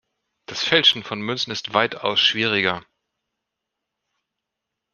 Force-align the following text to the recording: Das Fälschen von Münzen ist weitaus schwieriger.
Das 0.47 0.63
Fälschen 0.63 1.03
von 1.03 1.21
Münzen 1.21 1.51
ist 1.51 1.75
weitaus 1.75 2.19
schwieriger. 2.19 2.83